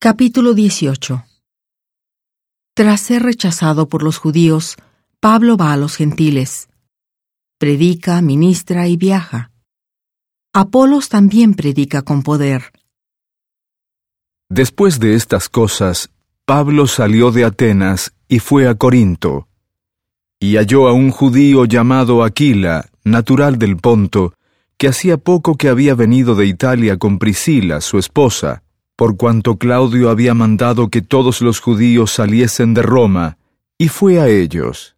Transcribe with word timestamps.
Capítulo 0.00 0.54
18 0.54 1.24
Tras 2.72 3.00
ser 3.00 3.24
rechazado 3.24 3.88
por 3.88 4.04
los 4.04 4.16
judíos, 4.16 4.76
Pablo 5.18 5.56
va 5.56 5.72
a 5.72 5.76
los 5.76 5.96
gentiles. 5.96 6.68
Predica, 7.58 8.22
ministra 8.22 8.86
y 8.86 8.96
viaja. 8.96 9.50
Apolos 10.52 11.08
también 11.08 11.54
predica 11.54 12.02
con 12.02 12.22
poder. 12.22 12.70
Después 14.48 15.00
de 15.00 15.16
estas 15.16 15.48
cosas, 15.48 16.10
Pablo 16.44 16.86
salió 16.86 17.32
de 17.32 17.44
Atenas 17.44 18.14
y 18.28 18.38
fue 18.38 18.68
a 18.68 18.76
Corinto, 18.76 19.48
y 20.38 20.58
halló 20.58 20.86
a 20.86 20.92
un 20.92 21.10
judío 21.10 21.64
llamado 21.64 22.22
Aquila, 22.22 22.88
natural 23.02 23.58
del 23.58 23.76
Ponto, 23.78 24.32
que 24.76 24.86
hacía 24.86 25.16
poco 25.16 25.56
que 25.56 25.68
había 25.68 25.96
venido 25.96 26.36
de 26.36 26.46
Italia 26.46 26.98
con 26.98 27.18
Priscila, 27.18 27.80
su 27.80 27.98
esposa, 27.98 28.62
por 28.98 29.16
cuanto 29.16 29.58
Claudio 29.58 30.10
había 30.10 30.34
mandado 30.34 30.88
que 30.88 31.02
todos 31.02 31.40
los 31.40 31.60
judíos 31.60 32.10
saliesen 32.10 32.74
de 32.74 32.82
Roma, 32.82 33.38
y 33.78 33.86
fue 33.86 34.18
a 34.18 34.26
ellos. 34.26 34.96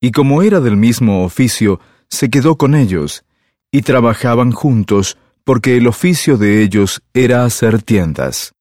Y 0.00 0.12
como 0.12 0.40
era 0.42 0.60
del 0.60 0.76
mismo 0.76 1.24
oficio, 1.24 1.80
se 2.08 2.30
quedó 2.30 2.56
con 2.56 2.76
ellos, 2.76 3.24
y 3.72 3.82
trabajaban 3.82 4.52
juntos, 4.52 5.18
porque 5.42 5.76
el 5.76 5.88
oficio 5.88 6.36
de 6.36 6.62
ellos 6.62 7.02
era 7.12 7.44
hacer 7.44 7.82
tiendas. 7.82 8.54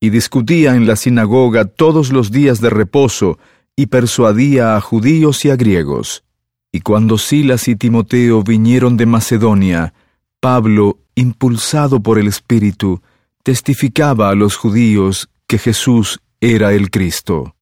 Y 0.00 0.10
discutía 0.10 0.74
en 0.74 0.88
la 0.88 0.96
sinagoga 0.96 1.64
todos 1.64 2.10
los 2.10 2.32
días 2.32 2.60
de 2.60 2.68
reposo, 2.68 3.38
y 3.76 3.86
persuadía 3.86 4.74
a 4.74 4.80
judíos 4.80 5.44
y 5.44 5.50
a 5.50 5.56
griegos. 5.56 6.24
Y 6.72 6.80
cuando 6.80 7.16
Silas 7.16 7.68
y 7.68 7.76
Timoteo 7.76 8.42
vinieron 8.42 8.96
de 8.96 9.06
Macedonia, 9.06 9.94
Pablo, 10.40 10.98
impulsado 11.14 12.02
por 12.02 12.18
el 12.18 12.26
Espíritu, 12.26 13.00
testificaba 13.42 14.30
a 14.30 14.34
los 14.34 14.56
judíos 14.56 15.28
que 15.46 15.58
Jesús 15.58 16.20
era 16.40 16.72
el 16.72 16.90
Cristo. 16.90 17.56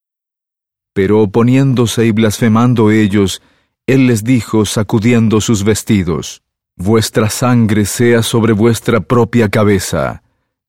Pero 0.92 1.23
oponiéndose 1.23 2.06
y 2.06 2.12
blasfemando 2.12 2.91
ellos, 2.91 3.42
él 3.86 4.06
les 4.06 4.23
dijo, 4.25 4.64
sacudiendo 4.64 5.41
sus 5.41 5.64
vestidos, 5.64 6.42
Vuestra 6.77 7.28
sangre 7.28 7.84
sea 7.84 8.23
sobre 8.23 8.55
vuestra 8.55 9.01
propia 9.01 9.51
cabeza. 9.51 10.23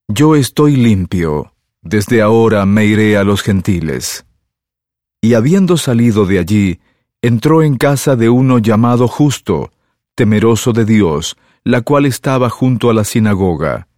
Yo 0.08 0.36
estoy 0.36 0.76
limpio, 0.76 1.54
desde 1.80 2.20
ahora 2.20 2.66
me 2.66 2.84
iré 2.84 3.16
a 3.16 3.24
los 3.24 3.40
gentiles. 3.40 4.26
Y 5.22 5.32
habiendo 5.32 5.78
salido 5.78 6.26
de 6.26 6.38
allí, 6.38 6.80
entró 7.22 7.62
en 7.62 7.78
casa 7.78 8.14
de 8.14 8.28
uno 8.28 8.58
llamado 8.58 9.08
Justo, 9.08 9.72
temeroso 10.14 10.74
de 10.74 10.84
Dios, 10.84 11.38
la 11.64 11.80
cual 11.80 12.04
estaba 12.04 12.50
junto 12.50 12.90
a 12.90 12.92
la 12.92 13.04
sinagoga 13.04 13.88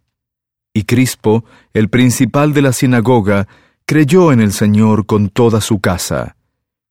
y 0.75 0.83
Crispo, 0.83 1.45
el 1.73 1.89
principal 1.89 2.53
de 2.53 2.61
la 2.61 2.73
sinagoga, 2.73 3.47
creyó 3.85 4.33
en 4.33 4.41
el 4.41 4.51
Señor 4.51 5.05
con 5.05 5.29
toda 5.29 5.61
su 5.61 5.79
casa. 5.79 6.35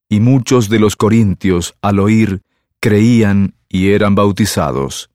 Y 0.09 0.21
muchos 0.21 0.71
de 0.71 0.79
los 0.79 0.97
corintios, 0.97 1.75
al 1.83 2.01
oír, 2.01 2.41
creían 2.81 3.55
y 3.69 3.91
eran 3.91 4.15
bautizados. 4.15 5.11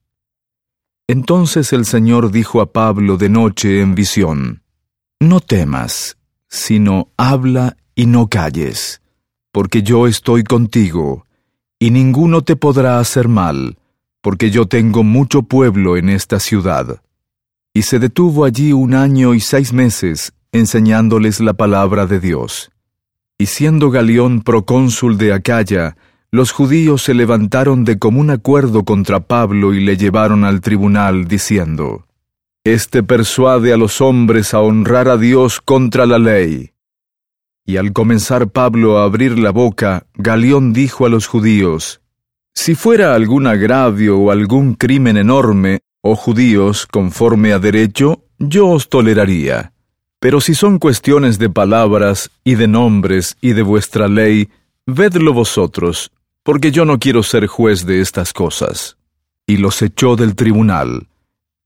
Entonces 1.08 1.72
el 1.72 1.84
Señor 1.84 2.30
dijo 2.30 2.60
a 2.60 2.72
Pablo 2.72 3.16
de 3.16 3.28
noche 3.28 3.80
en 3.80 3.96
visión, 3.96 4.62
No 5.18 5.40
temas, 5.40 6.16
sino 6.48 7.08
habla 7.16 7.76
y 7.96 8.06
no 8.06 8.28
calles, 8.28 9.02
porque 9.50 9.82
yo 9.82 10.06
estoy 10.06 10.44
contigo, 10.44 11.26
y 11.80 11.90
ninguno 11.90 12.42
te 12.42 12.54
podrá 12.54 13.00
hacer 13.00 13.26
mal, 13.26 13.78
porque 14.20 14.52
yo 14.52 14.66
tengo 14.66 15.02
mucho 15.02 15.42
pueblo 15.42 15.96
en 15.96 16.08
esta 16.08 16.38
ciudad 16.38 17.02
y 17.72 17.82
se 17.82 17.98
detuvo 17.98 18.44
allí 18.44 18.72
un 18.72 18.94
año 18.94 19.34
y 19.34 19.40
seis 19.40 19.72
meses 19.72 20.32
enseñándoles 20.52 21.40
la 21.40 21.54
palabra 21.54 22.06
de 22.06 22.18
Dios. 22.18 22.70
Y 23.38 23.46
siendo 23.46 23.90
Galión 23.90 24.42
procónsul 24.42 25.16
de 25.16 25.32
Acaya, 25.32 25.96
los 26.32 26.52
judíos 26.52 27.02
se 27.02 27.14
levantaron 27.14 27.84
de 27.84 27.98
común 27.98 28.30
acuerdo 28.30 28.84
contra 28.84 29.20
Pablo 29.20 29.74
y 29.74 29.80
le 29.80 29.96
llevaron 29.96 30.44
al 30.44 30.60
tribunal, 30.60 31.26
diciendo, 31.26 32.06
Este 32.64 33.02
persuade 33.02 33.72
a 33.72 33.76
los 33.76 34.00
hombres 34.00 34.54
a 34.54 34.60
honrar 34.60 35.08
a 35.08 35.16
Dios 35.16 35.60
contra 35.60 36.06
la 36.06 36.18
ley. 36.18 36.72
Y 37.64 37.76
al 37.76 37.92
comenzar 37.92 38.50
Pablo 38.50 38.98
a 38.98 39.04
abrir 39.04 39.38
la 39.38 39.50
boca, 39.50 40.06
Galión 40.14 40.72
dijo 40.72 41.06
a 41.06 41.08
los 41.08 41.26
judíos, 41.26 42.00
Si 42.52 42.74
fuera 42.74 43.14
algún 43.14 43.46
agravio 43.46 44.18
o 44.18 44.30
algún 44.30 44.74
crimen 44.74 45.16
enorme, 45.16 45.80
oh 46.02 46.16
judíos, 46.16 46.86
conforme 46.86 47.52
a 47.52 47.58
derecho, 47.58 48.24
yo 48.38 48.68
os 48.68 48.88
toleraría. 48.88 49.72
Pero 50.18 50.40
si 50.40 50.54
son 50.54 50.78
cuestiones 50.78 51.38
de 51.38 51.48
palabras 51.50 52.30
y 52.44 52.54
de 52.54 52.68
nombres 52.68 53.36
y 53.40 53.52
de 53.52 53.62
vuestra 53.62 54.08
ley, 54.08 54.50
vedlo 54.86 55.32
vosotros, 55.32 56.12
porque 56.42 56.72
yo 56.72 56.84
no 56.84 56.98
quiero 56.98 57.22
ser 57.22 57.46
juez 57.46 57.86
de 57.86 58.00
estas 58.00 58.32
cosas. 58.32 58.96
Y 59.46 59.56
los 59.56 59.80
echó 59.82 60.16
del 60.16 60.34
tribunal. 60.34 61.08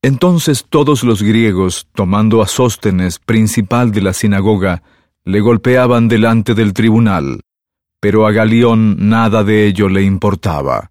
Entonces 0.03 0.67
todos 0.69 1.03
los 1.03 1.23
griegos, 1.23 1.89
tomando 1.95 2.43
a 2.43 2.47
Sóstenes, 2.47 3.19
principal 3.19 3.91
de 3.91 4.03
la 4.03 4.13
sinagoga, 4.13 4.83
le 5.25 5.41
golpeaban 5.41 6.09
delante 6.09 6.55
del 6.55 6.75
tribunal, 6.75 7.41
pero 7.99 8.27
a 8.27 8.33
Galión 8.33 9.09
nada 9.09 9.43
de 9.45 9.67
ello 9.67 9.89
le 9.89 10.03
importaba. 10.03 10.91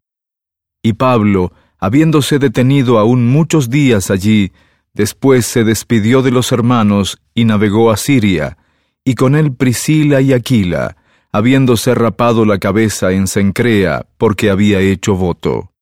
Y 0.81 0.93
Pablo, 0.93 1.53
habiéndose 1.83 2.39
detenido 2.39 2.97
aún 2.97 3.27
muchos 3.27 3.69
días 3.69 4.09
allí, 4.09 4.53
después 4.93 5.45
se 5.45 5.65
despidió 5.65 6.21
de 6.21 6.31
los 6.31 6.53
hermanos 6.53 7.19
y 7.35 7.43
navegó 7.43 7.91
a 7.91 7.97
Siria, 7.97 8.57
y 9.03 9.15
con 9.15 9.35
él 9.35 9.51
Priscila 9.53 10.21
y 10.21 10.31
Aquila, 10.31 10.95
habiéndose 11.33 11.93
rapado 11.93 12.45
la 12.45 12.57
cabeza 12.57 13.11
en 13.11 13.27
Cencrea, 13.27 14.05
porque 14.17 14.49
había 14.49 14.79
hecho 14.79 15.15
voto. 15.15 15.73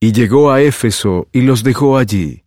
Y 0.00 0.12
llegó 0.12 0.52
a 0.52 0.62
Éfeso 0.62 1.28
y 1.32 1.42
los 1.42 1.62
dejó 1.62 1.98
allí. 1.98 2.44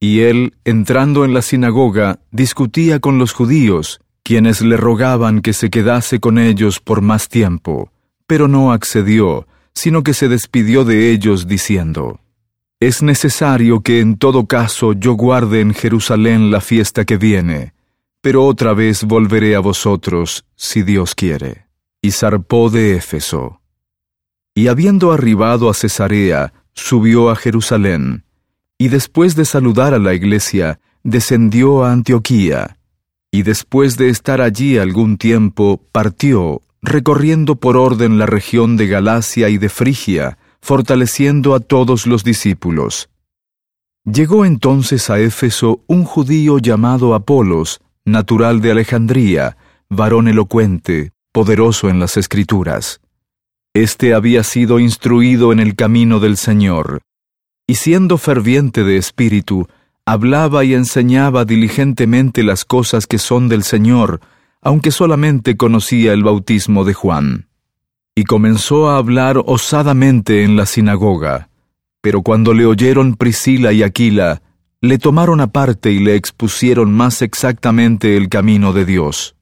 Y 0.00 0.20
él, 0.20 0.54
entrando 0.64 1.26
en 1.26 1.34
la 1.34 1.42
sinagoga, 1.42 2.18
discutía 2.30 2.98
con 2.98 3.18
los 3.18 3.34
judíos, 3.34 4.00
quienes 4.22 4.62
le 4.62 4.78
rogaban 4.78 5.42
que 5.42 5.52
se 5.52 5.68
quedase 5.68 6.18
con 6.18 6.38
ellos 6.38 6.80
por 6.80 7.02
más 7.02 7.28
tiempo, 7.28 7.92
pero 8.26 8.48
no 8.48 8.72
accedió, 8.72 9.46
sino 9.74 10.02
que 10.02 10.14
se 10.14 10.28
despidió 10.28 10.84
de 10.84 11.10
ellos 11.10 11.46
diciendo, 11.46 12.20
Es 12.80 13.02
necesario 13.02 13.80
que 13.80 14.00
en 14.00 14.16
todo 14.16 14.46
caso 14.46 14.92
yo 14.92 15.14
guarde 15.14 15.60
en 15.60 15.74
Jerusalén 15.74 16.50
la 16.50 16.60
fiesta 16.60 17.04
que 17.04 17.16
viene, 17.16 17.74
pero 18.20 18.44
otra 18.44 18.74
vez 18.74 19.04
volveré 19.04 19.56
a 19.56 19.60
vosotros, 19.60 20.44
si 20.56 20.82
Dios 20.82 21.14
quiere. 21.14 21.66
Y 22.00 22.10
zarpó 22.12 22.70
de 22.70 22.96
Éfeso. 22.96 23.60
Y 24.54 24.68
habiendo 24.68 25.12
arribado 25.12 25.70
a 25.70 25.74
Cesarea, 25.74 26.52
subió 26.74 27.30
a 27.30 27.36
Jerusalén, 27.36 28.24
y 28.78 28.88
después 28.88 29.36
de 29.36 29.44
saludar 29.44 29.94
a 29.94 29.98
la 29.98 30.14
iglesia, 30.14 30.80
descendió 31.04 31.84
a 31.84 31.92
Antioquía, 31.92 32.78
y 33.30 33.42
después 33.42 33.96
de 33.96 34.08
estar 34.08 34.40
allí 34.40 34.78
algún 34.78 35.16
tiempo, 35.16 35.80
partió 35.90 36.62
recorriendo 36.82 37.56
por 37.56 37.76
orden 37.76 38.18
la 38.18 38.26
región 38.26 38.76
de 38.76 38.88
Galacia 38.88 39.48
y 39.48 39.56
de 39.56 39.68
Frigia, 39.68 40.36
fortaleciendo 40.60 41.54
a 41.54 41.60
todos 41.60 42.06
los 42.06 42.24
discípulos. 42.24 43.08
Llegó 44.04 44.44
entonces 44.44 45.08
a 45.10 45.20
Éfeso 45.20 45.80
un 45.86 46.04
judío 46.04 46.58
llamado 46.58 47.14
Apolos, 47.14 47.80
natural 48.04 48.60
de 48.60 48.72
Alejandría, 48.72 49.56
varón 49.88 50.26
elocuente, 50.26 51.12
poderoso 51.32 51.88
en 51.88 52.00
las 52.00 52.16
Escrituras. 52.16 53.00
Este 53.74 54.12
había 54.12 54.42
sido 54.42 54.80
instruido 54.80 55.52
en 55.52 55.60
el 55.60 55.76
camino 55.76 56.18
del 56.18 56.36
Señor, 56.36 57.02
y 57.66 57.76
siendo 57.76 58.18
ferviente 58.18 58.82
de 58.82 58.96
espíritu, 58.96 59.68
hablaba 60.04 60.64
y 60.64 60.74
enseñaba 60.74 61.44
diligentemente 61.44 62.42
las 62.42 62.64
cosas 62.64 63.06
que 63.06 63.18
son 63.18 63.48
del 63.48 63.62
Señor, 63.62 64.20
aunque 64.62 64.92
solamente 64.92 65.56
conocía 65.56 66.12
el 66.12 66.22
bautismo 66.22 66.84
de 66.84 66.94
Juan. 66.94 67.48
Y 68.14 68.24
comenzó 68.24 68.90
a 68.90 68.96
hablar 68.96 69.42
osadamente 69.44 70.44
en 70.44 70.56
la 70.56 70.66
sinagoga, 70.66 71.48
pero 72.00 72.22
cuando 72.22 72.54
le 72.54 72.66
oyeron 72.66 73.16
Priscila 73.16 73.72
y 73.72 73.82
Aquila, 73.82 74.42
le 74.80 74.98
tomaron 74.98 75.40
aparte 75.40 75.92
y 75.92 75.98
le 75.98 76.16
expusieron 76.16 76.92
más 76.92 77.22
exactamente 77.22 78.16
el 78.16 78.28
camino 78.28 78.72
de 78.72 78.84
Dios. 78.84 79.36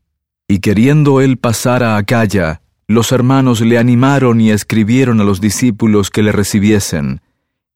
Y 0.48 0.58
queriendo 0.58 1.20
él 1.20 1.38
pasar 1.38 1.82
a 1.82 1.96
Acaya, 1.96 2.62
los 2.86 3.12
hermanos 3.12 3.60
le 3.60 3.78
animaron 3.78 4.40
y 4.40 4.50
escribieron 4.50 5.20
a 5.20 5.24
los 5.24 5.40
discípulos 5.40 6.10
que 6.10 6.22
le 6.22 6.32
recibiesen, 6.32 7.20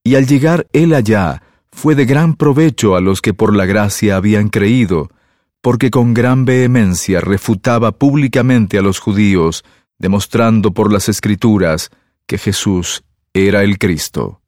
y 0.02 0.16
al 0.16 0.26
llegar 0.26 0.66
él 0.72 0.92
allá, 0.92 1.42
fue 1.72 1.94
de 1.94 2.04
gran 2.04 2.34
provecho 2.34 2.96
a 2.96 3.00
los 3.00 3.20
que 3.22 3.32
por 3.32 3.56
la 3.56 3.64
gracia 3.64 4.16
habían 4.16 4.48
creído, 4.48 5.10
porque 5.64 5.90
con 5.90 6.12
gran 6.12 6.44
vehemencia 6.44 7.22
refutaba 7.22 7.92
públicamente 7.92 8.76
a 8.76 8.82
los 8.82 8.98
judíos, 8.98 9.64
demostrando 9.98 10.72
por 10.72 10.92
las 10.92 11.08
escrituras 11.08 11.88
que 12.26 12.36
Jesús 12.36 13.02
era 13.32 13.62
el 13.62 13.78
Cristo. 13.78 14.42